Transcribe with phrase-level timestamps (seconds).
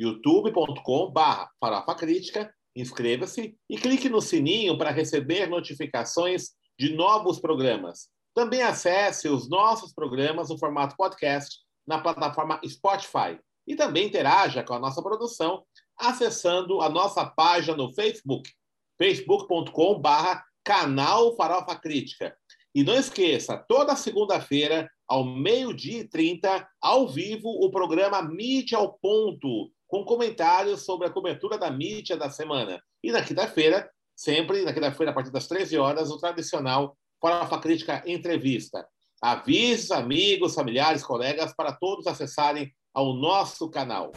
[0.00, 8.08] youtube.com/barra Farofa Crítica, inscreva-se e clique no sininho para receber notificações de novos programas.
[8.34, 14.72] Também acesse os nossos programas no formato podcast na plataforma Spotify e também interaja com
[14.72, 15.64] a nossa produção
[15.98, 18.50] acessando a nossa página no Facebook,
[18.98, 22.34] facebook.com/barra canal Farofa Crítica.
[22.74, 28.92] E não esqueça, toda segunda-feira, ao meio-dia e 30, ao vivo, o programa Mídia ao
[28.94, 32.80] Ponto, com comentários sobre a cobertura da mídia da semana.
[33.02, 38.00] E na quinta-feira, sempre na quinta-feira, a partir das 13 horas, o tradicional Farofa Crítica
[38.06, 38.86] Entrevista.
[39.20, 44.12] Avise amigos, familiares, colegas para todos acessarem ao nosso canal.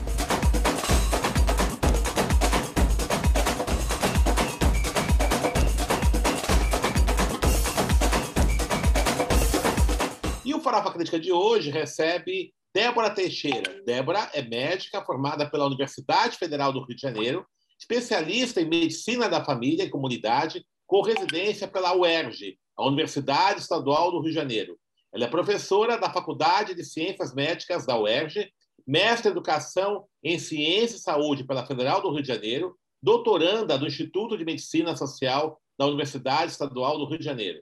[10.46, 13.84] E o Farofa Crítica de hoje recebe Débora Teixeira.
[13.86, 17.46] Débora é médica formada pela Universidade Federal do Rio de Janeiro,
[17.80, 24.20] especialista em medicina da família e comunidade, com residência pela UERJ, a Universidade Estadual do
[24.20, 24.78] Rio de Janeiro.
[25.14, 28.52] Ela é professora da Faculdade de Ciências Médicas da UERJ,
[28.88, 33.86] mestre em Educação em Ciência e Saúde pela Federal do Rio de Janeiro, doutoranda do
[33.86, 37.62] Instituto de Medicina Social da Universidade Estadual do Rio de Janeiro.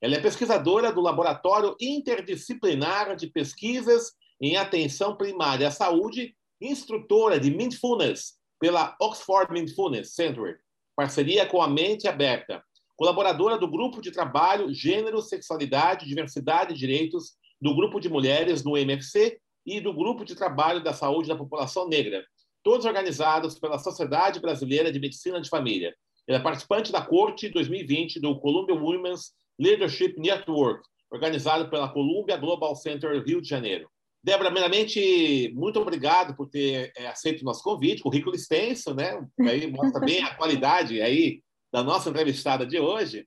[0.00, 7.48] Ela é pesquisadora do Laboratório Interdisciplinar de Pesquisas em atenção primária à saúde, instrutora de
[7.48, 10.58] Mindfulness pela Oxford Mindfulness Center,
[10.96, 12.60] parceria com a Mente Aberta,
[12.96, 18.76] colaboradora do grupo de trabalho Gênero, Sexualidade, Diversidade e Direitos do grupo de mulheres no
[18.76, 22.24] MFC e do grupo de trabalho da saúde da população negra,
[22.64, 25.94] todos organizados pela Sociedade Brasileira de Medicina de Família.
[26.26, 32.74] Ela é participante da Corte 2020 do Columbia Women's Leadership Network, organizado pela Columbia Global
[32.74, 33.88] Center Rio de Janeiro.
[34.24, 39.20] Débora, primeiramente, muito obrigado por ter é, aceito o nosso convite, currículo extenso, né?
[39.40, 43.26] Aí mostra bem a qualidade aí da nossa entrevistada de hoje.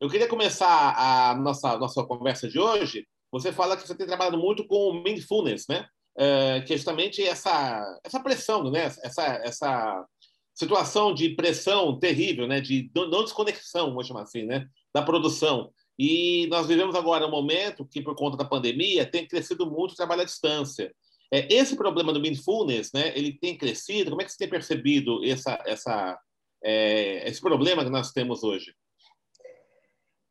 [0.00, 3.08] Eu queria começar a nossa, nossa conversa de hoje.
[3.32, 5.86] Você fala que você tem trabalhado muito com mindfulness, né?
[6.16, 8.84] É, que é justamente essa, essa pressão, né?
[8.84, 10.06] Essa, essa
[10.54, 12.60] situação de pressão terrível, né?
[12.60, 14.66] De não desconexão, vamos chamar assim, né?
[14.94, 15.72] Da produção.
[15.98, 19.96] E nós vivemos agora um momento que, por conta da pandemia, tem crescido muito o
[19.96, 20.94] trabalho à distância.
[21.32, 24.10] É, esse problema do mindfulness, né, ele tem crescido?
[24.10, 26.18] Como é que você tem percebido essa, essa,
[26.62, 28.74] é, esse problema que nós temos hoje?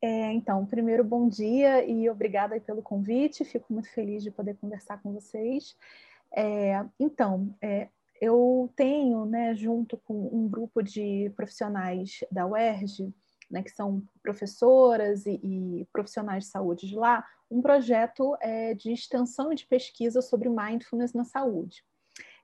[0.01, 3.43] É, então, primeiro, bom dia e obrigada pelo convite.
[3.43, 5.75] Fico muito feliz de poder conversar com vocês.
[6.31, 7.89] É, então, é,
[8.21, 13.13] eu tenho, né, junto com um grupo de profissionais da UERJ,
[13.50, 18.91] né, que são professoras e, e, profissionais de saúde de lá, um projeto é, de
[18.91, 21.84] extensão e de pesquisa sobre mindfulness na saúde.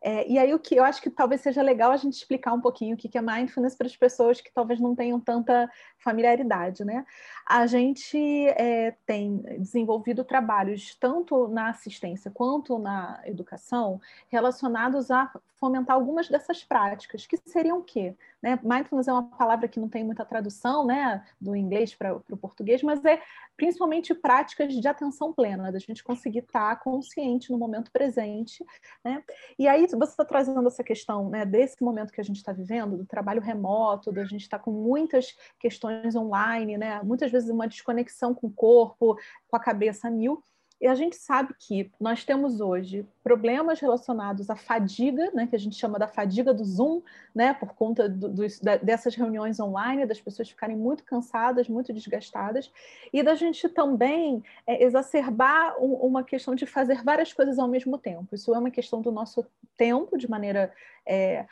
[0.02, 2.60] É, e aí o que eu acho que talvez seja legal a gente explicar um
[2.60, 5.70] pouquinho o que é mindfulness para as pessoas que talvez não tenham tanta
[6.00, 7.06] familiaridade, né?
[7.48, 8.18] A gente
[8.50, 16.64] é, tem desenvolvido trabalhos tanto na assistência quanto na educação relacionados a fomentar algumas dessas
[16.64, 18.16] práticas, que seriam o quê?
[18.42, 18.60] Né?
[18.64, 22.82] Mindfulness é uma palavra que não tem muita tradução né, do inglês para o português,
[22.82, 23.22] mas é
[23.56, 28.66] principalmente práticas de atenção plena, da gente conseguir estar consciente no momento presente.
[29.06, 29.24] Né?
[29.60, 32.98] E aí você está trazendo essa questão né, desse momento que a gente está vivendo,
[32.98, 37.02] do trabalho remoto, da gente estar tá com muitas questões online, né?
[37.04, 39.16] muitas vezes uma desconexão com o corpo,
[39.48, 40.44] com a cabeça mil.
[40.82, 45.60] E a gente sabe que nós temos hoje problemas relacionados à fadiga, né, que a
[45.60, 47.04] gente chama da fadiga do Zoom,
[47.36, 48.42] né, por conta do, do,
[48.82, 52.72] dessas reuniões online, das pessoas ficarem muito cansadas, muito desgastadas,
[53.14, 58.00] e da gente também é, exacerbar um, uma questão de fazer várias coisas ao mesmo
[58.00, 58.34] tempo.
[58.34, 59.46] Isso é uma questão do nosso
[59.78, 60.74] tempo, de maneira
[61.08, 61.46] é,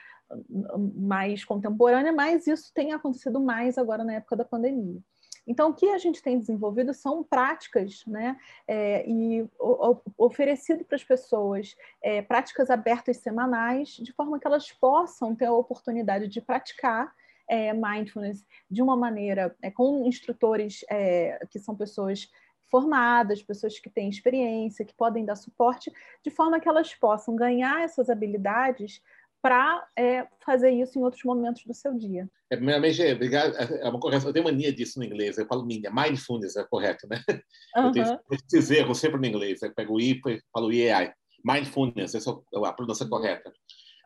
[0.96, 5.00] mais contemporânea, mas isso tem acontecido mais agora na época da pandemia.
[5.50, 8.38] Então, o que a gente tem desenvolvido são práticas, né,
[8.68, 14.46] é, e o, o, oferecido para as pessoas é, práticas abertas semanais, de forma que
[14.46, 17.12] elas possam ter a oportunidade de praticar
[17.48, 22.30] é, mindfulness de uma maneira é, com instrutores é, que são pessoas
[22.70, 25.92] formadas, pessoas que têm experiência, que podem dar suporte,
[26.24, 29.02] de forma que elas possam ganhar essas habilidades
[29.42, 32.30] para é, fazer isso em outros momentos do seu dia.
[32.52, 33.56] É, primeiramente, obrigado.
[33.56, 34.30] É, é uma correção.
[34.30, 35.38] Eu tenho mania disso no inglês.
[35.38, 35.92] Eu falo minha.
[35.92, 37.24] Mindfulness é correto, né?
[37.76, 37.86] Uhum.
[37.86, 39.62] Eu tenho esses erros sempre no inglês.
[39.62, 41.14] Eu pego o I e falo IEI.
[41.46, 43.10] Mindfulness, essa é a pronúncia uhum.
[43.10, 43.50] correta.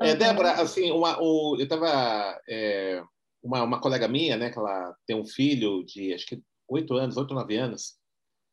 [0.01, 0.07] Uhum.
[0.07, 2.39] É, Débora, assim, uma, o, eu estava...
[2.49, 3.01] É,
[3.43, 7.17] uma, uma colega minha, né, que ela tem um filho de, acho que, oito anos,
[7.17, 7.95] oito, nove anos,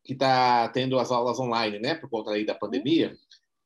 [0.05, 3.17] que está tendo as aulas online, né, por conta aí da pandemia.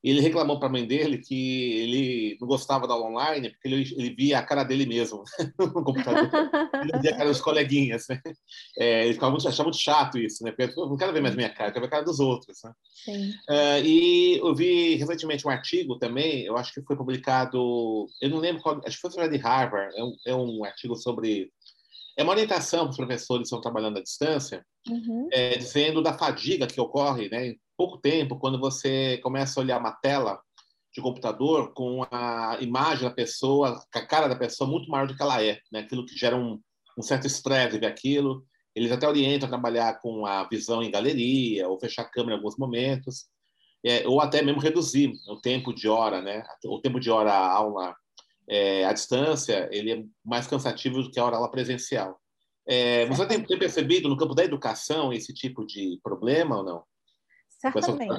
[0.04, 3.94] Ele reclamou para a mãe dele que ele não gostava da aula online porque ele,
[3.96, 5.24] ele via a cara dele mesmo
[5.58, 6.30] no computador.
[6.82, 8.06] Ele via a cara dos coleguinhas.
[8.08, 8.20] Né?
[8.78, 10.52] É, ele ficava muito, achava muito chato isso, né?
[10.52, 12.58] Porque eu não quero ver mais minha cara, eu quero ver a cara dos outros.
[12.62, 12.72] Né?
[13.48, 18.38] Uh, e eu vi recentemente um artigo também, eu acho que foi publicado, eu não
[18.38, 21.50] lembro qual, acho que foi de Harvard, é um, é um artigo sobre
[22.16, 25.28] é uma orientação para os professores que estão trabalhando à distância, uhum.
[25.32, 29.92] é, dizendo da fadiga que ocorre né, pouco tempo, quando você começa a olhar uma
[29.92, 30.40] tela
[30.92, 35.16] de computador com a imagem da pessoa, com a cara da pessoa muito maior do
[35.16, 35.80] que ela é, né?
[35.80, 36.60] aquilo que gera um,
[36.96, 38.44] um certo estresse ver aquilo.
[38.74, 42.38] Eles até orientam a trabalhar com a visão em galeria, ou fechar a câmera em
[42.38, 43.26] alguns momentos,
[43.84, 46.42] é, ou até mesmo reduzir o tempo de hora, né?
[46.64, 47.94] O tempo de hora a aula
[48.48, 52.18] é, à distância, ele é mais cansativo do que a aula presencial.
[52.66, 56.82] É, você tem, tem, percebido no campo da educação esse tipo de problema ou não?
[57.72, 58.14] Certamente.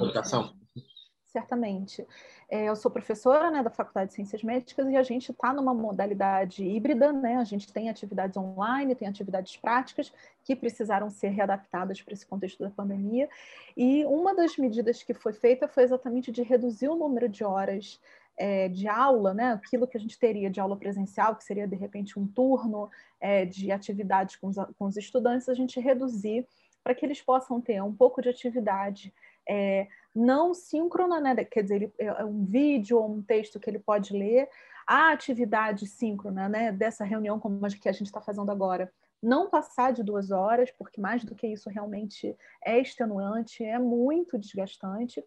[1.26, 2.06] Certamente.
[2.48, 5.74] É, eu sou professora né, da Faculdade de Ciências Médicas e a gente está numa
[5.74, 7.36] modalidade híbrida, né?
[7.36, 10.12] A gente tem atividades online, tem atividades práticas
[10.44, 13.28] que precisaram ser readaptadas para esse contexto da pandemia.
[13.76, 18.00] E uma das medidas que foi feita foi exatamente de reduzir o número de horas
[18.36, 21.74] é, de aula, né, aquilo que a gente teria de aula presencial, que seria de
[21.74, 22.90] repente um turno
[23.20, 26.46] é, de atividades com os, com os, estudantes, a gente reduzir
[26.84, 29.12] para que eles possam ter um pouco de atividade
[29.48, 33.68] é, não síncrona, né, quer dizer, ele, é, é um vídeo ou um texto que
[33.68, 34.48] ele pode ler,
[34.86, 39.50] a atividade síncrona né, dessa reunião como a que a gente está fazendo agora, não
[39.50, 45.24] passar de duas horas, porque mais do que isso realmente é extenuante, é muito desgastante.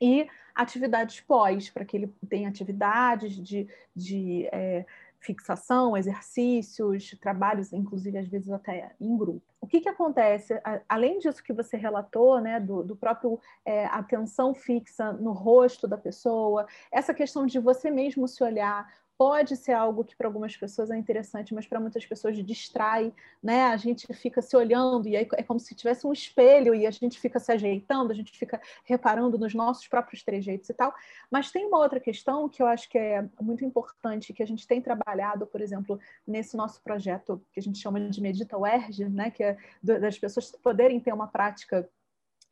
[0.00, 4.86] E atividades pós, para que ele tenha atividades de, de é,
[5.20, 9.42] fixação, exercícios, trabalhos, inclusive às vezes até em grupo.
[9.60, 10.60] O que, que acontece?
[10.88, 15.98] Além disso que você relatou, né, do, do próprio é, atenção fixa no rosto da
[15.98, 18.88] pessoa, essa questão de você mesmo se olhar,
[19.18, 23.12] pode ser algo que para algumas pessoas é interessante, mas para muitas pessoas distrai,
[23.42, 23.64] né?
[23.64, 26.90] A gente fica se olhando e aí é como se tivesse um espelho e a
[26.92, 30.94] gente fica se ajeitando, a gente fica reparando nos nossos próprios trejeitos e tal.
[31.28, 34.68] Mas tem uma outra questão que eu acho que é muito importante, que a gente
[34.68, 39.32] tem trabalhado, por exemplo, nesse nosso projeto que a gente chama de Medita UERJ, né?
[39.32, 41.90] Que é das pessoas poderem ter uma prática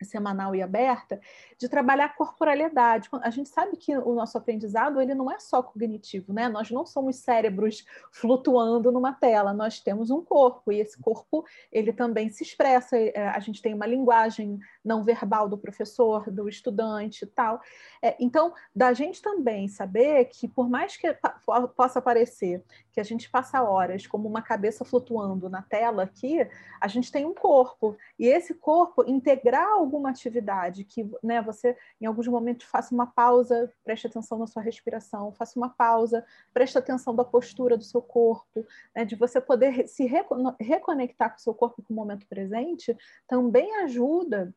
[0.05, 1.21] semanal e aberta,
[1.59, 3.09] de trabalhar a corporalidade.
[3.23, 6.49] A gente sabe que o nosso aprendizado ele não é só cognitivo, né?
[6.49, 11.93] Nós não somos cérebros flutuando numa tela, nós temos um corpo e esse corpo ele
[11.93, 12.97] também se expressa.
[12.97, 17.61] É, a gente tem uma linguagem não verbal do professor, do estudante e tal.
[18.03, 21.17] É, então, da gente também saber que por mais que
[21.77, 26.47] possa parecer que a gente passa horas como uma cabeça flutuando na tela aqui,
[26.81, 32.07] a gente tem um corpo e esse corpo integrar alguma atividade que né, você, em
[32.07, 37.15] alguns momentos, faça uma pausa, preste atenção na sua respiração, faça uma pausa, preste atenção
[37.15, 40.05] da postura do seu corpo, né, de você poder se
[40.61, 42.97] reconectar com o seu corpo com o momento presente,
[43.27, 44.53] também ajuda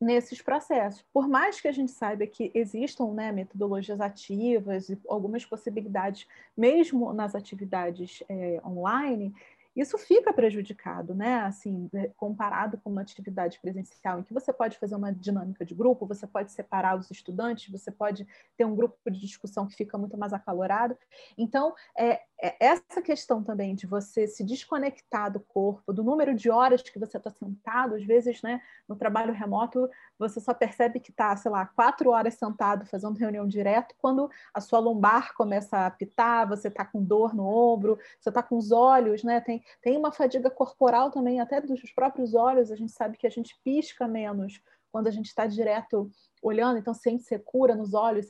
[0.00, 1.02] nesses processos.
[1.12, 6.26] Por mais que a gente saiba que existam né, metodologias ativas e algumas possibilidades,
[6.56, 9.34] mesmo nas atividades é, online,
[9.76, 11.40] isso fica prejudicado, né?
[11.40, 15.74] Assim, é, comparado com uma atividade presencial, em que você pode fazer uma dinâmica de
[15.74, 19.98] grupo, você pode separar os estudantes, você pode ter um grupo de discussão que fica
[19.98, 20.96] muito mais acalorado.
[21.36, 26.50] Então, é, é essa questão também de você se desconectar do corpo, do número de
[26.50, 29.88] horas que você está sentado, às vezes, né, no trabalho remoto,
[30.18, 34.60] você só percebe que está, sei lá, quatro horas sentado fazendo reunião direto, quando a
[34.60, 38.70] sua lombar começa a apitar, você está com dor no ombro, você está com os
[38.70, 39.40] olhos, né?
[39.40, 43.30] Tem, tem uma fadiga corporal também, até dos próprios olhos, a gente sabe que a
[43.30, 44.60] gente pisca menos
[44.92, 46.10] quando a gente está direto
[46.46, 48.28] olhando, então sente secura nos olhos,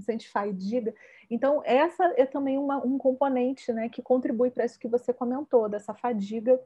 [0.00, 0.94] sente fadiga.
[1.30, 5.68] Então, essa é também uma, um componente né, que contribui para isso que você comentou,
[5.68, 6.60] dessa fadiga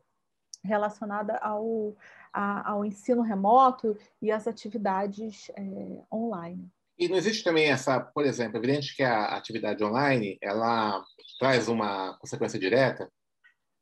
[0.64, 1.96] relacionada ao,
[2.32, 6.70] a, ao ensino remoto e às atividades é, online.
[6.98, 11.04] E não existe também essa, por exemplo, é evidente que a atividade online ela
[11.38, 13.10] traz uma consequência direta,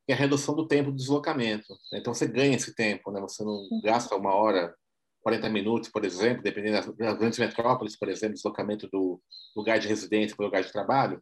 [0.07, 1.67] que é a redução do tempo de deslocamento.
[1.93, 3.21] Então você ganha esse tempo, né?
[3.21, 3.81] Você não uhum.
[3.83, 4.75] gasta uma hora,
[5.21, 9.21] 40 minutos, por exemplo, dependendo das grandes metrópoles, por exemplo, deslocamento do
[9.55, 11.21] lugar de residência para o lugar de trabalho.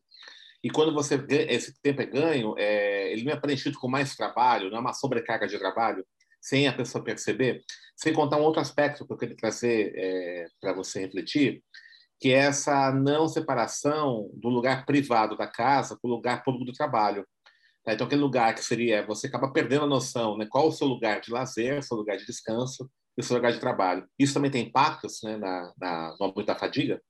[0.63, 4.69] e quando você esse tempo é ganho, é, ele não é preenchido com mais trabalho,
[4.69, 6.05] não é uma sobrecarga de trabalho,
[6.41, 7.61] sem a pessoa perceber.
[7.95, 11.63] Sem contar um outro aspecto que eu queria trazer é, para você refletir,
[12.19, 16.73] que é essa não separação do lugar privado da casa com o lugar público do
[16.73, 17.25] trabalho.
[17.83, 17.93] Tá?
[17.93, 20.45] Então, aquele lugar que seria, você acaba perdendo a noção, né?
[20.49, 24.07] Qual o seu lugar de lazer, seu lugar de descanso e seu lugar de trabalho.
[24.17, 27.01] Isso também tem impactos né, na, na, no aumento da fadiga?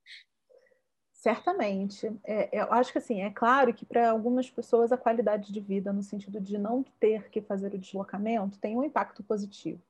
[1.12, 2.10] Certamente.
[2.24, 5.92] É, eu acho que assim, é claro que para algumas pessoas a qualidade de vida,
[5.92, 9.80] no sentido de não ter que fazer o deslocamento, tem um impacto positivo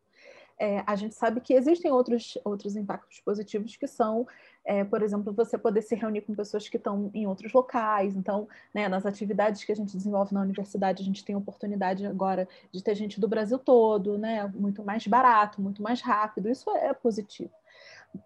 [0.61, 4.29] é, a gente sabe que existem outros, outros impactos positivos que são,
[4.63, 8.15] é, por exemplo, você poder se reunir com pessoas que estão em outros locais.
[8.15, 12.05] Então, né, nas atividades que a gente desenvolve na universidade, a gente tem a oportunidade
[12.05, 16.51] agora de ter gente do Brasil todo, né, muito mais barato, muito mais rápido.
[16.51, 17.51] Isso é positivo.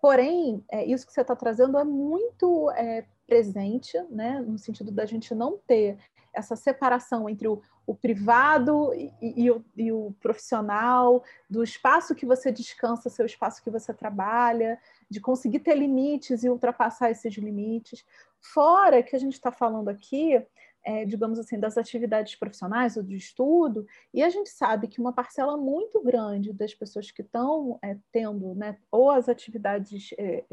[0.01, 5.05] Porém, é, isso que você está trazendo é muito é, presente, né, no sentido da
[5.05, 5.99] gente não ter
[6.33, 12.27] essa separação entre o, o privado e, e, o, e, o, profissional, do espaço que
[12.27, 18.05] você descansa, seu espaço que você trabalha, de conseguir ter limites e ultrapassar esses limites.
[18.41, 20.45] Fora que a gente está falando aqui
[20.85, 25.13] é, digamos assim, das atividades profissionais ou de estudo, e a gente sabe que uma
[25.13, 30.45] parcela muito grande das pessoas que estão é, tendo né, ou as atividades é,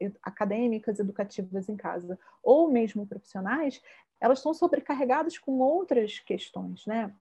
[0.00, 3.80] é acadêmicas, educativas em casa, ou mesmo profissionais,
[4.20, 7.12] elas estão sobrecarregadas com outras questões, né?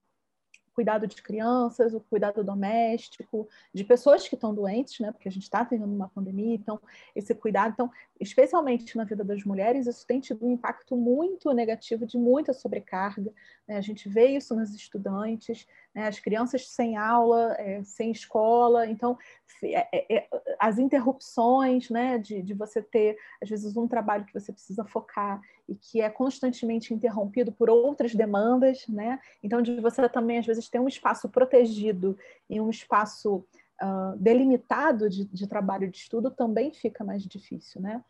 [0.77, 5.11] Cuidado de crianças, o cuidado doméstico, de pessoas que estão doentes, né?
[5.11, 6.79] Porque a gente está vivendo uma pandemia, então
[7.15, 12.05] esse cuidado, então, especialmente na vida das mulheres, isso tem tido um impacto muito negativo
[12.05, 13.33] de muita sobrecarga.
[13.67, 13.75] Né?
[13.75, 15.65] A gente vê isso nos estudantes,
[15.95, 16.07] né?
[16.07, 19.17] as crianças sem aula, é, sem escola, então
[19.63, 20.29] é, é, é,
[20.59, 22.19] as interrupções, né?
[22.19, 26.09] De, de você ter às vezes um trabalho que você precisa focar e que é
[26.09, 29.19] constantemente interrompido por outras demandas, né?
[29.43, 32.17] Então, de você também, às vezes, ter um espaço protegido
[32.49, 33.45] e um espaço
[33.81, 38.03] uh, delimitado de, de, trabalho de estudo também fica mais difícil, né?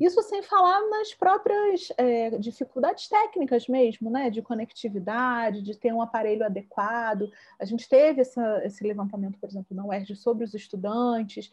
[0.00, 4.30] Isso sem falar nas próprias é, dificuldades técnicas mesmo, né?
[4.30, 7.30] De conectividade, de ter um aparelho adequado.
[7.58, 11.50] A gente teve essa, esse levantamento, por exemplo, na UERJ sobre os estudantes,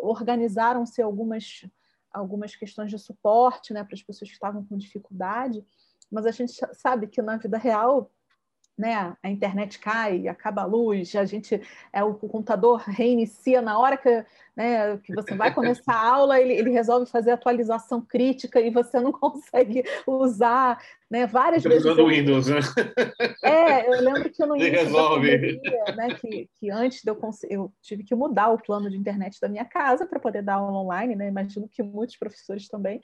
[0.00, 1.64] organizaram-se algumas
[2.18, 5.64] algumas questões de suporte né, para as pessoas que estavam com dificuldade,
[6.10, 8.10] mas a gente sabe que na vida real
[8.78, 11.60] né, a internet cai, acaba a luz, a gente
[11.92, 14.24] é o computador reinicia na hora que,
[14.56, 19.00] né, que você vai começar a aula, ele, ele resolve fazer atualização crítica e você
[19.00, 20.80] não consegue usar,
[21.10, 21.84] né, várias vezes.
[21.84, 22.60] Usando o Windows, né?
[23.42, 25.30] É, eu lembro que eu não resolve.
[25.32, 27.18] Pandemia, né, que, que antes eu,
[27.50, 30.78] eu tive que mudar o plano de internet da minha casa para poder dar aula
[30.78, 31.26] online, né?
[31.26, 33.00] Imagino que muitos professores também.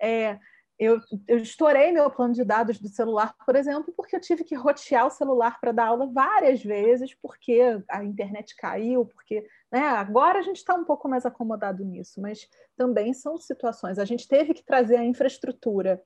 [0.00, 0.38] É,
[0.78, 4.54] eu, eu estourei meu plano de dados do celular, por exemplo, porque eu tive que
[4.54, 10.38] rotear o celular para dar aula várias vezes, porque a internet caiu, porque né, agora
[10.38, 13.98] a gente está um pouco mais acomodado nisso, mas também são situações.
[13.98, 16.02] A gente teve que trazer a infraestrutura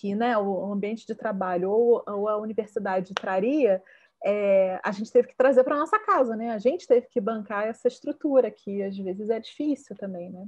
[0.00, 3.82] que né, o ambiente de trabalho ou, ou a universidade traria,
[4.24, 6.50] é, a gente teve que trazer para nossa casa, né?
[6.50, 10.46] A gente teve que bancar essa estrutura, que às vezes é difícil também, né?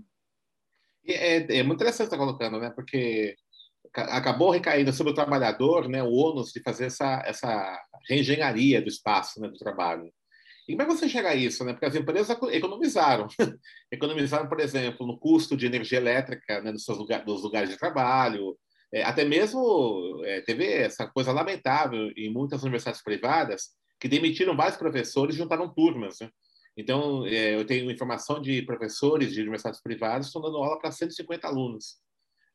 [1.07, 2.71] É, é muito interessante estar tá colocando, né?
[2.71, 3.37] Porque
[3.95, 9.41] acabou recaindo sobre o trabalhador né, o ônus de fazer essa, essa reengenharia do espaço
[9.41, 10.13] né, do trabalho.
[10.69, 11.65] E como é que você chega a isso?
[11.65, 11.73] Né?
[11.73, 13.27] Porque as empresas economizaram.
[13.91, 17.79] economizaram, por exemplo, no custo de energia elétrica né, dos, seus lugar, dos lugares de
[17.79, 18.57] trabalho.
[18.93, 24.77] É, até mesmo é, teve essa coisa lamentável em muitas universidades privadas que demitiram vários
[24.77, 26.17] professores e juntaram turmas.
[26.21, 26.29] Né?
[26.77, 30.93] Então, é, eu tenho informação de professores de universidades privadas que estão dando aula para
[30.93, 31.97] 150 alunos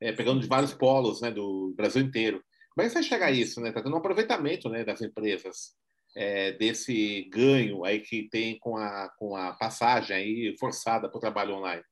[0.03, 2.43] é, pegando de vários polos né, do Brasil inteiro.
[2.75, 3.59] Como é que você chega a isso?
[3.59, 3.71] Está né?
[3.71, 5.75] Tá tendo um aproveitamento né, das empresas
[6.15, 11.21] é, desse ganho aí que tem com a, com a passagem aí forçada para o
[11.21, 11.83] trabalho online.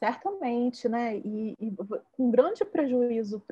[0.00, 1.18] Certamente, né?
[1.18, 1.76] E, e
[2.12, 3.42] com grande prejuízo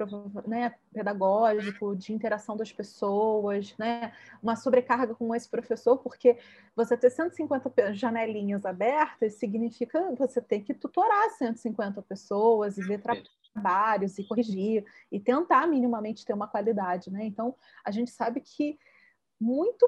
[0.46, 4.14] né, pedagógico, de interação das pessoas, né?
[4.42, 6.38] Uma sobrecarga com esse professor, porque
[6.74, 13.02] você ter 150 janelinhas abertas significa você ter que tutorar 150 pessoas e ver
[13.52, 17.26] trabalhos e corrigir e tentar minimamente ter uma qualidade, né?
[17.26, 18.78] Então, a gente sabe que
[19.38, 19.86] muito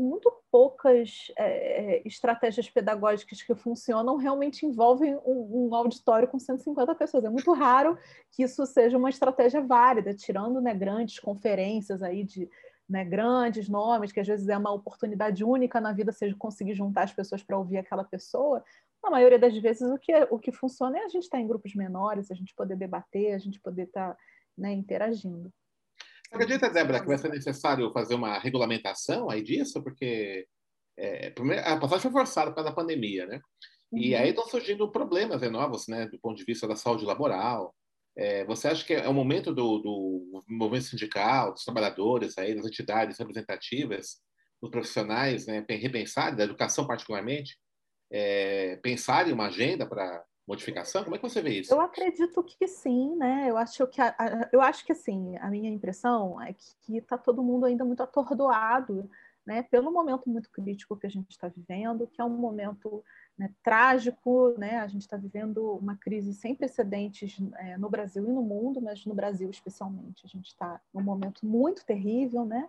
[0.00, 6.94] muito poucas é, é, estratégias pedagógicas que funcionam realmente envolvem um, um, auditório com 150
[6.94, 7.24] pessoas.
[7.24, 7.96] É muito raro
[8.32, 12.48] que isso seja uma estratégia válida, tirando né, grandes conferências aí de
[12.88, 17.04] né, grandes nomes, que às vezes é uma oportunidade única na vida, seja conseguir juntar
[17.04, 18.64] as pessoas para ouvir aquela pessoa.
[19.02, 21.46] Na maioria das vezes, o que, o que funciona é a gente estar tá em
[21.46, 24.18] grupos menores, a gente poder debater, a gente poder estar tá,
[24.58, 25.52] né, interagindo.
[26.30, 29.82] Você acredita, Débora, que vai ser necessário fazer uma regulamentação aí disso?
[29.82, 30.46] Porque
[30.96, 31.32] é,
[31.64, 33.40] a passagem foi forçada causa da pandemia, né?
[33.92, 34.20] E uhum.
[34.20, 37.74] aí estão surgindo problemas novos, né, do ponto de vista da saúde laboral.
[38.16, 42.66] É, você acha que é o momento do, do movimento sindical, dos trabalhadores, aí, das
[42.66, 44.20] entidades representativas,
[44.62, 47.58] dos profissionais, né, repensar, da educação particularmente,
[48.12, 51.04] é, pensar em uma agenda para modificação?
[51.04, 51.72] Como é que você vê isso?
[51.72, 53.46] Eu acredito que sim, né?
[53.48, 57.16] Eu acho que, a, a, eu acho que assim, a minha impressão é que está
[57.16, 59.08] todo mundo ainda muito atordoado,
[59.46, 59.62] né?
[59.62, 63.02] Pelo momento muito crítico que a gente está vivendo, que é um momento
[63.38, 64.78] né, trágico, né?
[64.78, 69.04] A gente está vivendo uma crise sem precedentes é, no Brasil e no mundo, mas
[69.06, 72.68] no Brasil especialmente, a gente está num momento muito terrível, né?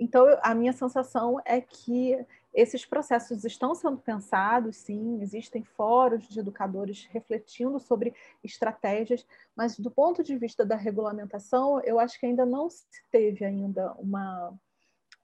[0.00, 2.24] Então, a minha sensação é que
[2.58, 8.12] esses processos estão sendo pensados, sim, existem fóruns de educadores refletindo sobre
[8.42, 9.24] estratégias,
[9.54, 13.92] mas do ponto de vista da regulamentação, eu acho que ainda não se teve ainda
[13.92, 14.52] uma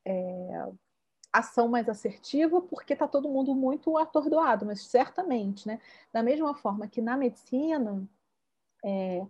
[0.04, 0.68] é,
[1.32, 5.80] ação mais assertiva, porque está todo mundo muito atordoado, mas certamente, né?
[6.12, 8.08] Da mesma forma que na medicina,
[8.84, 9.26] é,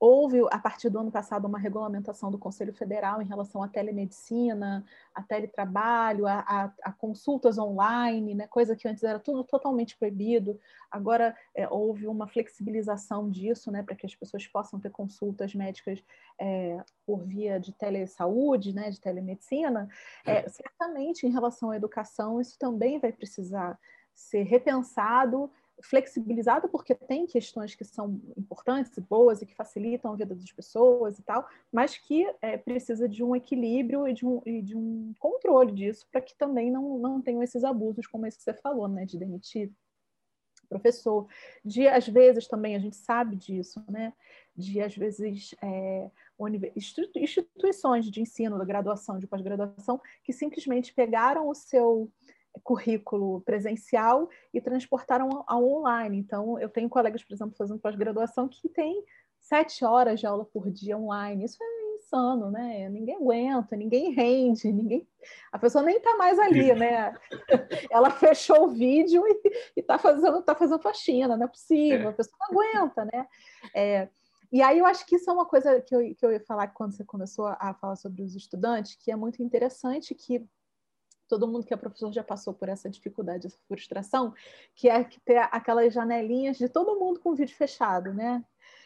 [0.00, 4.84] Houve, a partir do ano passado, uma regulamentação do Conselho Federal em relação à telemedicina,
[5.12, 8.46] a teletrabalho, a, a, a consultas online, né?
[8.46, 10.60] coisa que antes era tudo totalmente proibido.
[10.88, 13.82] Agora é, houve uma flexibilização disso, né?
[13.82, 16.00] para que as pessoas possam ter consultas médicas
[16.40, 18.90] é, por via de telesaúde, né?
[18.90, 19.88] de telemedicina.
[20.24, 23.76] É, certamente, em relação à educação, isso também vai precisar
[24.14, 25.50] ser repensado
[25.82, 30.52] flexibilizado porque tem questões que são importantes e boas e que facilitam a vida das
[30.52, 34.76] pessoas e tal, mas que é, precisa de um equilíbrio e de um, e de
[34.76, 38.54] um controle disso para que também não, não tenham esses abusos como esse que você
[38.54, 39.70] falou, né, de demitir
[40.68, 41.26] professor,
[41.64, 44.12] de às vezes também a gente sabe disso, né,
[44.54, 46.10] de às vezes é,
[46.76, 52.10] instituições de ensino, da graduação, de pós-graduação, que simplesmente pegaram o seu
[52.62, 56.18] currículo presencial e transportaram ao online.
[56.18, 59.04] Então, eu tenho colegas, por exemplo, fazendo pós-graduação que tem
[59.38, 61.44] sete horas de aula por dia online.
[61.44, 62.88] Isso é insano, né?
[62.88, 65.06] Ninguém aguenta, ninguém rende, ninguém.
[65.52, 67.14] A pessoa nem está mais ali, né?
[67.90, 72.36] Ela fechou o vídeo e está fazendo, tá fazendo faxina, não é possível, a pessoa
[72.40, 73.26] não aguenta, né?
[73.74, 74.08] É,
[74.50, 76.68] e aí eu acho que isso é uma coisa que eu, que eu ia falar
[76.68, 80.46] quando você começou a falar sobre os estudantes, que é muito interessante que
[81.28, 84.34] todo mundo que é professor já passou por essa dificuldade, essa frustração,
[84.74, 88.44] que é que ter aquelas janelinhas de todo mundo com o vídeo fechado, né?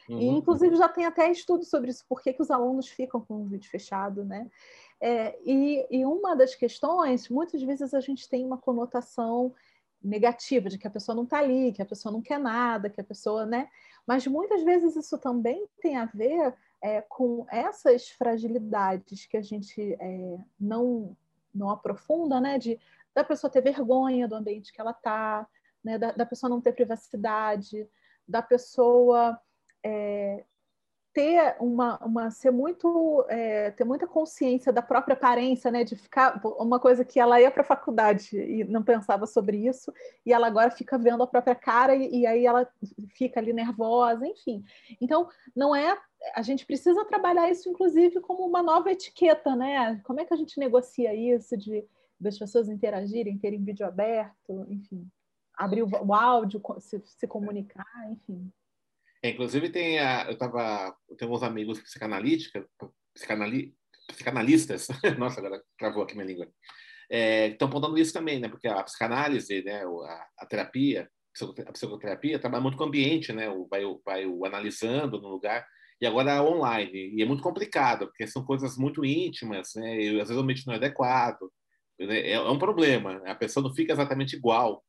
[0.09, 0.18] Uhum.
[0.18, 3.42] E, inclusive, já tem até estudo sobre isso, por que, que os alunos ficam com
[3.42, 4.50] o vídeo fechado, né?
[5.00, 9.55] É, e, e uma das questões, muitas vezes a gente tem uma conotação
[10.02, 13.00] negativa de que a pessoa não está ali, que a pessoa não quer nada, que
[13.00, 13.68] a pessoa, né?
[14.07, 19.81] Mas muitas vezes isso também tem a ver é, com essas fragilidades que a gente
[20.00, 21.16] é, não
[21.55, 22.59] não aprofunda, né?
[22.59, 22.79] De
[23.15, 25.47] da pessoa ter vergonha do ambiente que ela está,
[25.85, 25.99] né?
[25.99, 27.88] Da, da, pessoa não ter privacidade,
[28.27, 29.38] da pessoa
[29.85, 30.45] é,
[31.12, 35.85] ter uma, uma ser muito é, ter muita consciência da própria aparência, né?
[35.85, 39.92] De ficar uma coisa que ela ia para a faculdade e não pensava sobre isso
[40.25, 42.66] e ela agora fica vendo a própria cara e, e aí ela
[43.14, 44.64] fica ali nervosa, enfim.
[45.01, 45.98] Então não é
[46.35, 50.01] a gente precisa trabalhar isso, inclusive, como uma nova etiqueta, né?
[50.05, 51.85] Como é que a gente negocia isso de
[52.22, 55.11] das pessoas interagirem, terem vídeo aberto, enfim,
[55.55, 58.51] abrir o, o áudio, se, se, comunicar, enfim.
[59.22, 62.66] É, inclusive tem a, eu tava, eu tenho uns amigos psicanalítica,
[63.14, 63.74] psicanali,
[64.08, 66.48] psicanalistas, nossa, agora travou aqui minha língua,
[67.11, 68.48] é, estão apontando isso também, né?
[68.48, 71.08] Porque a psicanálise, né, a, a terapia,
[71.66, 73.48] a psicoterapia trabalha muito com o ambiente, né?
[73.48, 75.66] O, vai, vai o analisando no lugar
[76.00, 77.12] e agora é online.
[77.14, 80.00] E é muito complicado, porque são coisas muito íntimas, né?
[80.00, 81.50] E, às vezes o ambiente não é adequado.
[81.98, 82.18] Né?
[82.20, 83.22] É, é um problema.
[83.26, 84.82] A pessoa não fica exatamente igual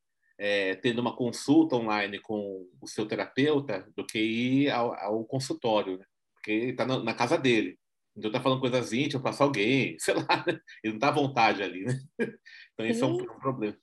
[0.46, 5.98] é, tendo uma consulta online com o seu terapeuta do que ir ao, ao consultório,
[5.98, 6.06] né?
[6.34, 7.80] porque está na, na, casa dele.
[8.14, 10.60] Então está falando coisas íntimas, passa alguém, sei lá, né?
[10.84, 11.98] ele não está à vontade ali, né?
[12.74, 13.78] Então isso é um, um problema.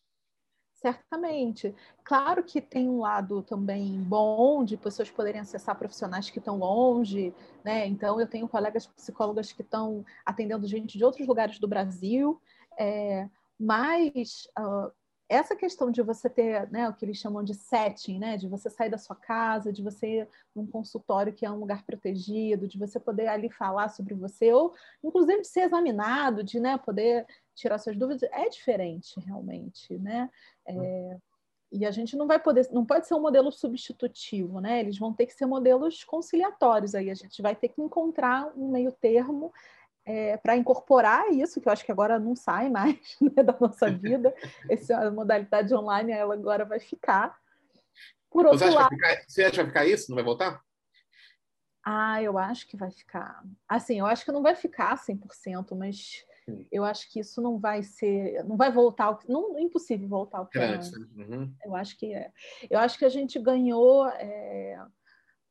[0.74, 1.74] Certamente.
[2.04, 7.34] Claro que tem um lado também bom de pessoas poderem acessar profissionais que estão longe,
[7.64, 7.86] né?
[7.86, 12.40] Então, eu tenho colegas psicólogas que estão atendendo gente de outros lugares do Brasil,
[12.78, 14.90] é, mas uh,
[15.30, 18.68] essa questão de você ter né, o que eles chamam de setting, né, de você
[18.68, 22.76] sair da sua casa, de você ir num consultório que é um lugar protegido, de
[22.76, 27.78] você poder ali falar sobre você, ou inclusive de ser examinado, de né, poder tirar
[27.78, 30.28] suas dúvidas, é diferente realmente, né?
[30.66, 31.16] É,
[31.70, 34.80] e a gente não vai poder, não pode ser um modelo substitutivo, né?
[34.80, 38.68] Eles vão ter que ser modelos conciliatórios aí, a gente vai ter que encontrar um
[38.68, 39.52] meio termo
[40.10, 43.88] é, para incorporar isso, que eu acho que agora não sai mais né, da nossa
[43.90, 44.34] vida,
[44.68, 47.38] essa modalidade online ela agora vai ficar.
[48.28, 50.10] Por outro você, lado, ficar, você acha que vai ficar isso?
[50.10, 50.62] Não vai voltar?
[51.84, 53.42] Ah, eu acho que vai ficar.
[53.68, 56.66] Assim, eu acho que não vai ficar 100%, mas Sim.
[56.70, 60.46] eu acho que isso não vai ser, não vai voltar, não é impossível voltar ao
[60.46, 60.80] que era.
[61.16, 61.52] Uhum.
[61.64, 62.30] Eu acho que é.
[62.68, 64.84] Eu acho que a gente ganhou é,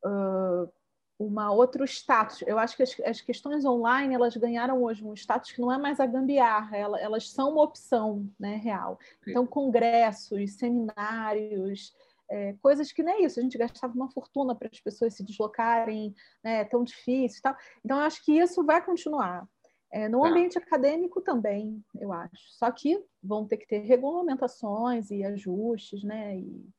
[0.06, 0.72] uh,
[1.20, 2.42] uma outro status.
[2.48, 5.78] Eu acho que as, as, questões online elas ganharam hoje um status que não é
[5.78, 8.98] mais a gambiarra, elas, elas são uma opção, né, real.
[9.28, 11.94] Então, congressos, seminários
[12.30, 15.24] é, coisas que não é isso, a gente gastava uma fortuna para as pessoas se
[15.24, 17.56] deslocarem, né, é tão difícil e tal.
[17.84, 19.48] Então, eu acho que isso vai continuar.
[19.92, 20.30] É, no tá.
[20.30, 22.52] ambiente acadêmico também, eu acho.
[22.52, 26.38] Só que vão ter que ter regulamentações e ajustes, né?
[26.38, 26.70] E,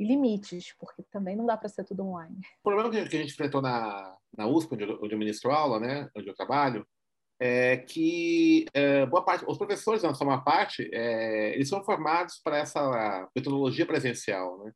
[0.00, 2.40] e limites, porque também não dá para ser tudo online.
[2.64, 5.78] O problema que a gente enfrentou na, na USP, onde eu, onde eu ministro aula,
[5.78, 6.08] né?
[6.16, 6.86] Onde eu trabalho,
[7.38, 12.56] é que é, boa parte, os professores, na sua parte, é, eles são formados para
[12.56, 14.72] essa metodologia presencial, né?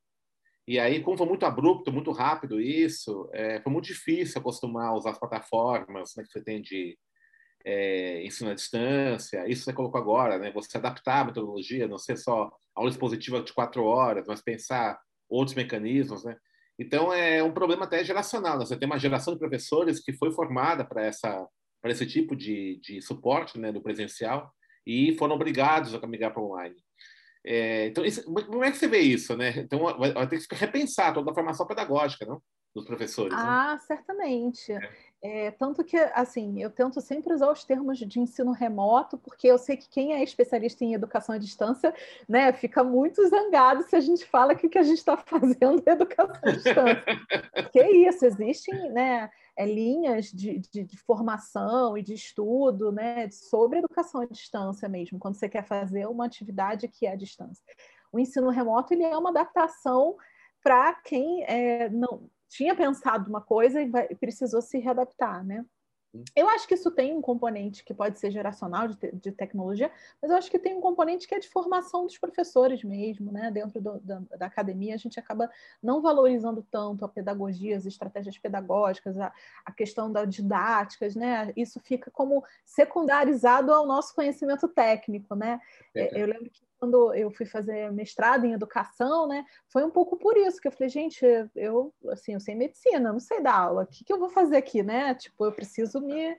[0.68, 4.94] E aí, como foi muito abrupto, muito rápido isso, é, foi muito difícil acostumar a
[4.94, 6.98] usar as plataformas né, que você tem de
[7.64, 9.48] é, ensino à distância.
[9.48, 10.52] Isso você colocou agora, né?
[10.52, 15.54] Você adaptar a metodologia, não ser só aula expositiva de quatro horas, mas pensar outros
[15.54, 16.36] mecanismos, né?
[16.78, 18.58] Então, é um problema até geracional.
[18.58, 18.66] Né?
[18.66, 21.46] Você tem uma geração de professores que foi formada para essa
[21.80, 24.50] para esse tipo de, de suporte né, do presencial
[24.86, 26.76] e foram obrigados a migrar para online.
[27.44, 29.50] É, então, isso, como é que você vê isso, né?
[29.58, 32.42] Então, vai, vai, ter que repensar toda a formação pedagógica, não?
[32.74, 33.34] Dos professores.
[33.34, 33.38] Né?
[33.38, 33.80] Ah, né?
[33.80, 34.72] certamente.
[34.72, 34.90] É.
[35.26, 39.56] É, tanto que, assim, eu tento sempre usar os termos de ensino remoto, porque eu
[39.56, 41.94] sei que quem é especialista em educação à distância,
[42.28, 45.82] né, fica muito zangado se a gente fala que o que a gente está fazendo
[45.86, 47.02] é educação à distância.
[47.72, 53.30] que é isso, existem, né, é, linhas de, de, de, formação e de estudo né,
[53.30, 57.64] sobre educação à distância mesmo, quando você quer fazer uma atividade que é à distância.
[58.12, 60.18] O ensino remoto ele é uma adaptação
[60.62, 65.64] para quem é, não tinha pensado uma coisa e vai, precisou se readaptar, né?
[66.34, 69.90] Eu acho que isso tem um componente que pode ser geracional de, te de, tecnologia,
[70.22, 73.50] mas eu acho que tem um componente que é de formação dos professores mesmo, né?
[73.50, 75.50] Dentro do, da, da, academia, a gente acaba
[75.82, 79.32] não valorizando tanto a pedagogia, as estratégias pedagógicas, a,
[79.64, 81.52] a questão das didáticas, né?
[81.56, 85.60] Isso fica como secundarizado ao nosso conhecimento técnico, né?
[85.94, 90.18] É, eu lembro que quando eu fui fazer mestrado em educação, né, foi um pouco
[90.18, 91.24] por isso que eu falei, gente,
[91.56, 94.58] eu assim, eu sei medicina, não sei dar aula, o que, que eu vou fazer
[94.58, 95.14] aqui, né?
[95.14, 96.36] Tipo, eu preciso me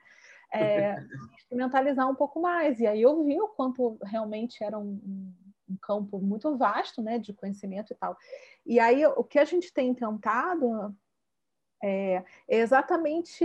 [0.54, 0.96] é,
[1.36, 2.80] instrumentalizar um pouco mais.
[2.80, 5.00] E aí eu vi o quanto realmente era um,
[5.68, 8.16] um, campo muito vasto, né, de conhecimento e tal.
[8.66, 10.96] E aí o que a gente tem tentado
[11.84, 13.44] é, é exatamente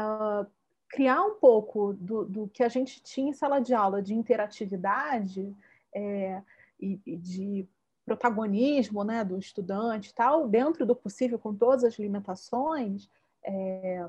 [0.00, 0.46] uh,
[0.88, 5.54] criar um pouco do, do que a gente tinha em sala de aula de interatividade
[5.94, 6.42] é,
[6.80, 7.68] e, e, de
[8.04, 13.08] protagonismo né, do estudante e tal, dentro do possível, com todas as limitações,
[13.42, 14.06] é,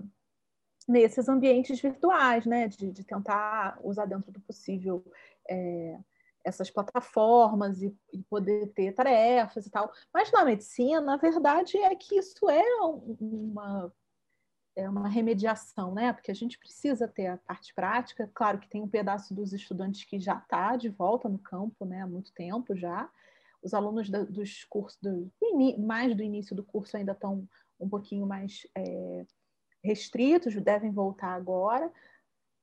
[0.87, 5.03] nesses ambientes virtuais, né, de, de, tentar usar dentro do possível
[5.49, 5.97] é,
[6.43, 9.91] essas plataformas e, e, poder ter tarefas e tal.
[10.13, 12.63] Mas na medicina, a verdade é que isso é
[13.19, 13.91] uma
[14.75, 16.11] é uma remediação, né?
[16.11, 18.29] Porque a gente precisa ter a parte prática.
[18.33, 22.01] Claro que tem um pedaço dos estudantes que já está de volta no campo, né?
[22.01, 23.09] Há muito tempo já.
[23.63, 25.31] Os alunos dos cursos, do,
[25.79, 27.47] mais do início do curso, ainda estão
[27.79, 29.25] um pouquinho mais é,
[29.83, 31.91] restritos, devem voltar agora,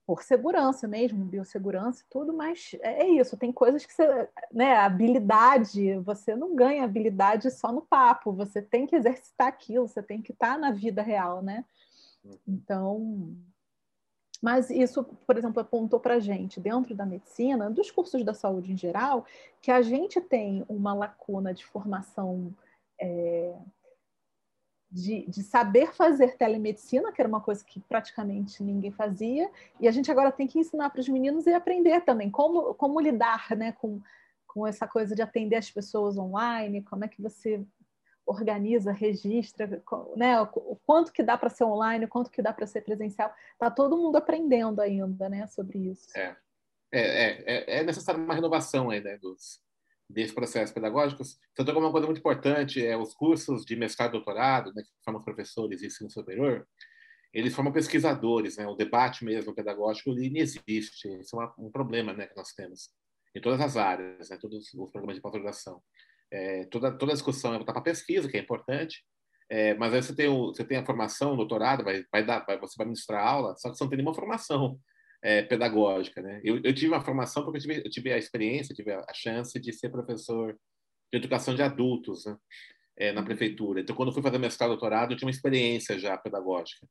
[0.07, 5.97] por segurança mesmo, biossegurança tudo, mas é, é isso, tem coisas que você, né, habilidade,
[5.99, 10.33] você não ganha habilidade só no papo, você tem que exercitar aquilo, você tem que
[10.33, 11.65] estar tá na vida real, né?
[12.47, 13.37] Então,
[14.43, 18.73] mas isso, por exemplo, apontou para a gente, dentro da medicina, dos cursos da saúde
[18.73, 19.25] em geral,
[19.61, 22.53] que a gente tem uma lacuna de formação
[23.01, 23.55] é,
[24.91, 29.49] de, de, saber fazer telemedicina, que era uma coisa que praticamente ninguém fazia,
[29.81, 33.01] e a gente agora tem que ensinar para os meninos e aprender também como, como
[33.01, 34.01] lidar né, com,
[34.47, 37.65] com essa coisa de atender as pessoas online, como é que você
[38.27, 39.83] organiza, registra,
[40.17, 43.35] né, o quanto que dá para ser online, o quanto que dá para ser presencial.
[43.53, 46.09] Está todo mundo aprendendo ainda, né, sobre isso.
[46.17, 46.37] É,
[46.93, 49.61] é, é, é necessário uma renovação aí, né, dos,
[50.09, 51.39] desses processos pedagógicos.
[51.55, 54.91] Você tocou uma coisa muito importante, é os cursos de mestrado e doutorado, né, que
[55.05, 56.67] formam professores de ensino superior,
[57.33, 62.27] eles formam pesquisadores, né, o debate mesmo pedagógico ele existe, isso é um problema, né,
[62.27, 62.91] que nós temos
[63.35, 65.83] em todas as áreas, né, todos os programas de pós-graduação.
[66.33, 69.05] É, toda, toda a discussão é voltar para pesquisa, que é importante,
[69.51, 72.41] é, mas aí você tem, o, você tem a formação, o doutorado, vai, vai dar,
[72.47, 74.79] vai, você vai ministrar aula, só que você não tem nenhuma formação
[75.23, 76.41] é, pedagógica, né?
[76.43, 79.61] Eu, eu, tive uma formação porque eu tive, eu tive, a experiência, tive a chance
[79.61, 80.59] de ser professor
[81.13, 82.37] de educação de adultos né?
[82.97, 83.81] é, na prefeitura.
[83.81, 86.87] Então, quando eu fui fazer mestrado, doutorado, eu tinha uma experiência já pedagógica.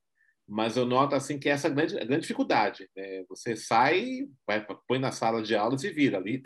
[0.48, 2.88] Mas eu noto assim que essa é a grande, a grande dificuldade.
[2.96, 3.24] Né?
[3.30, 6.44] Você sai, vai, põe na sala de aulas e vira ali.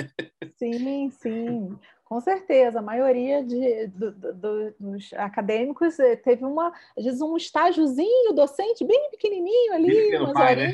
[0.58, 1.78] Sim, sim.
[2.06, 7.36] Com certeza, a maioria de, do, do, dos acadêmicos eh, teve uma, às vezes, um
[7.36, 10.72] estágiozinho docente bem pequenininho ali, umas pai, né?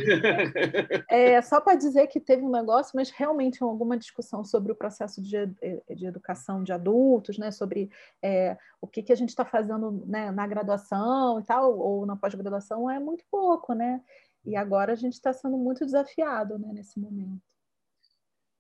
[1.10, 5.22] é, só para dizer que teve um negócio, mas realmente alguma discussão sobre o processo
[5.22, 7.90] de, eh, de educação de adultos, né, sobre
[8.22, 12.18] é, o que, que a gente está fazendo né, na graduação e tal, ou na
[12.18, 14.02] pós-graduação, é muito pouco, né?
[14.44, 17.51] E agora a gente está sendo muito desafiado né, nesse momento.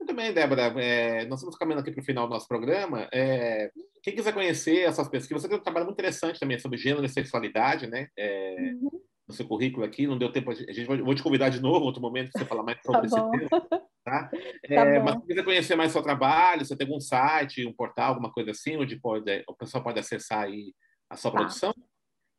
[0.01, 0.63] Muito bem, Débora.
[0.81, 3.07] É, nós estamos caminhando aqui para o final do nosso programa.
[3.13, 3.69] É,
[4.01, 7.09] quem quiser conhecer essas pesquisas, você tem um trabalho muito interessante também sobre gênero e
[7.09, 8.07] sexualidade, né?
[8.17, 8.89] É, uhum.
[9.27, 10.49] No seu currículo aqui, não deu tempo.
[10.49, 12.91] A gente vai, vou te convidar de novo, outro momento, para você falar mais tá
[12.91, 13.61] sobre tá esse tema.
[14.03, 14.29] Tá?
[14.67, 18.09] tá é, mas se quiser conhecer mais seu trabalho, você tem algum site, um portal,
[18.09, 20.73] alguma coisa assim, onde pode, o pessoal pode acessar aí
[21.11, 21.37] a sua tá.
[21.37, 21.75] produção?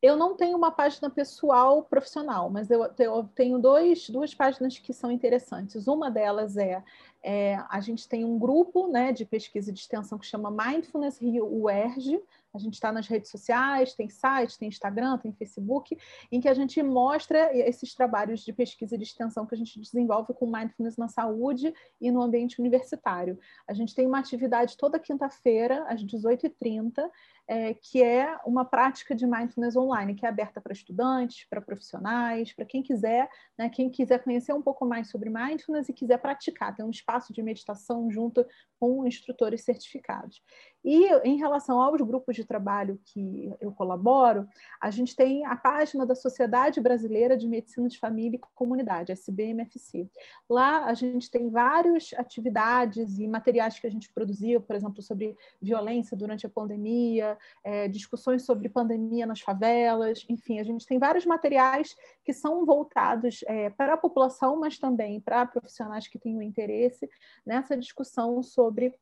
[0.03, 2.93] Eu não tenho uma página pessoal profissional, mas eu,
[3.37, 5.87] tenho dois, duas páginas que são interessantes.
[5.87, 6.83] Uma delas é,
[7.23, 11.47] é a gente tem um grupo né, de pesquisa de extensão que chama Mindfulness Rio
[11.47, 12.21] UERJ,
[12.55, 15.97] a gente está nas redes sociais, tem site, tem Instagram, tem Facebook,
[16.31, 20.35] em que a gente mostra esses trabalhos de pesquisa de extensão que a gente desenvolve
[20.35, 23.39] com mindfulness na saúde e no ambiente universitário.
[23.67, 27.09] A gente tem uma atividade toda quinta-feira, às 18h30,
[27.49, 32.53] é, que é uma prática de mindfulness online, que é aberta para estudantes, para profissionais,
[32.53, 33.29] para quem quiser,
[33.59, 37.33] né, quem quiser conhecer um pouco mais sobre mindfulness e quiser praticar, tem um espaço
[37.33, 38.47] de meditação junto
[38.79, 40.43] com instrutores certificados.
[40.85, 44.49] E em relação aos grupos de trabalho que eu colaboro,
[44.81, 50.09] a gente tem a página da Sociedade Brasileira de Medicina de Família e Comunidade, SBMFC.
[50.51, 55.37] Lá a gente tem várias atividades e materiais que a gente produziu, por exemplo, sobre
[55.61, 57.32] violência durante a pandemia,
[57.65, 63.41] é, discussões sobre pandemia nas favelas, enfim, a gente tem vários materiais que são voltados
[63.47, 67.09] é, para a população, mas também para profissionais que tenham interesse
[67.45, 68.95] nessa discussão sobre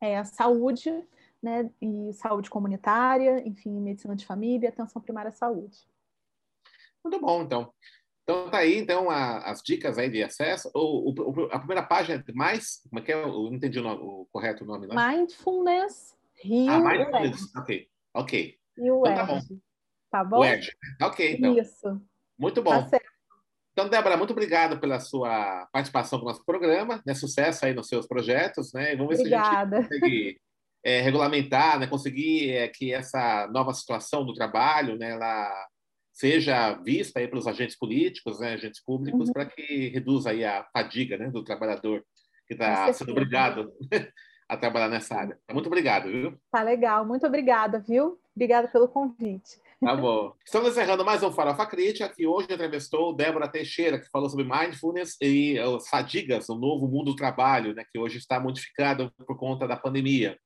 [0.00, 0.92] é, saúde,
[1.42, 5.78] né, e saúde comunitária, enfim, medicina de família, atenção primária à saúde.
[7.04, 7.72] Muito bom, então.
[8.24, 10.68] Então tá aí, então, a, as dicas aí de acesso.
[10.74, 13.22] O, o, a primeira página é mais, como é que é?
[13.22, 14.96] Eu não entendi o, nome, o correto nome, não?
[14.96, 18.58] Mindfulness Rio Ah, Mindfulness, ok, ok.
[18.78, 19.40] E o então, tá bom.
[20.10, 20.40] Tá bom?
[21.02, 21.58] Ok, então.
[21.58, 22.00] Isso.
[22.38, 22.70] Muito bom.
[22.70, 23.16] Tá certo.
[23.72, 27.14] Então, Débora, muito obrigado pela sua participação no nosso programa, né?
[27.14, 28.94] Sucesso aí nos seus projetos, né?
[28.94, 29.76] E vamos ver Obrigada.
[29.76, 30.40] se a gente consegue
[30.82, 31.86] é, regulamentar, né?
[31.86, 35.10] Conseguir é, que essa nova situação do trabalho, né?
[35.10, 35.66] Ela
[36.10, 38.54] seja vista aí pelos agentes políticos, né?
[38.54, 39.32] Agentes públicos, uhum.
[39.34, 41.30] para que reduza aí a fadiga, né?
[41.30, 42.02] Do trabalhor
[42.46, 43.70] que está sendo obrigado
[44.48, 45.38] a trabalhar nessa área.
[45.52, 46.38] Muito obrigado, viu?
[46.50, 48.18] Tá legal, muito obrigada, viu?
[48.34, 49.60] Obrigada pelo convite.
[49.80, 50.32] Tá bom.
[50.44, 55.16] Estamos encerrando mais um Farofa Crítica, que hoje entrevistou Débora Teixeira, que falou sobre mindfulness
[55.20, 59.66] e os fadigas, o novo mundo do trabalho, né, que hoje está modificado por conta
[59.68, 60.38] da pandemia.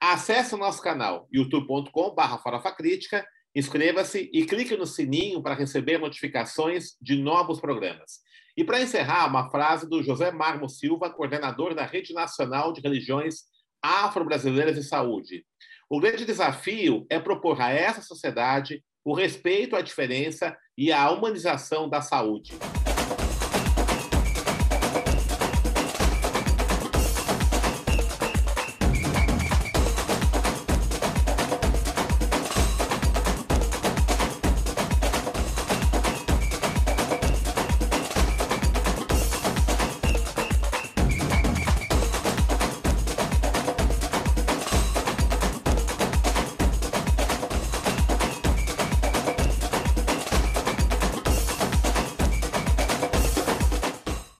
[0.00, 6.96] Acesse o nosso canal youtube.com.br Farofa Crítica, inscreva-se e clique no sininho para receber notificações
[7.00, 8.20] de novos programas.
[8.56, 13.42] E para encerrar, uma frase do José Marmo Silva, coordenador da Rede Nacional de Religiões
[13.82, 15.44] Afro-Brasileiras de Saúde.
[15.90, 21.88] O grande desafio é propor a essa sociedade o respeito à diferença e a humanização
[21.88, 22.54] da saúde.